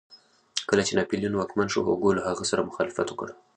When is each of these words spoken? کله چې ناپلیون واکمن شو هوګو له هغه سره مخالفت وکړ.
کله 0.69 0.81
چې 0.87 0.93
ناپلیون 0.97 1.33
واکمن 1.35 1.67
شو 1.73 1.85
هوګو 1.87 2.15
له 2.17 2.21
هغه 2.29 2.43
سره 2.51 2.67
مخالفت 2.69 3.07
وکړ. 3.09 3.27